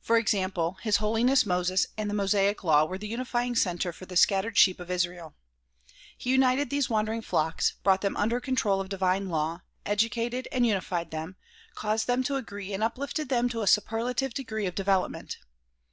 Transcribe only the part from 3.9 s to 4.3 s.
for the